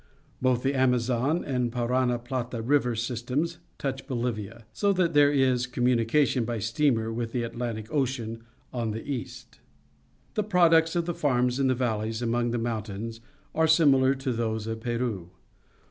Both 0.41 0.63
the 0.63 0.73
Amazon 0.73 1.45
and 1.45 1.71
Parana 1.71 2.17
Plata 2.17 2.63
River 2.63 2.95
systems 2.95 3.59
touch 3.77 4.07
Bolivia, 4.07 4.65
so 4.73 4.91
that 4.93 5.13
there 5.13 5.31
is 5.31 5.67
communication 5.67 6.43
by 6.43 6.57
steamer 6.57 7.13
with 7.13 7.33
the 7.33 7.43
Atlantic 7.43 7.85
Ocean 7.93 8.41
on 8.73 8.89
the 8.89 9.05
east. 9.07 9.59
The 10.33 10.41
products 10.43 10.95
of 10.95 11.05
the 11.05 11.13
farms 11.13 11.59
in 11.59 11.67
the 11.67 11.75
valleys 11.75 12.19
among 12.23 12.49
the 12.49 12.57
mountains 12.57 13.21
are 13.53 13.67
similar 13.67 14.15
to 14.15 14.31
those 14.33 14.65
of 14.65 14.79
Peru. 14.79 15.29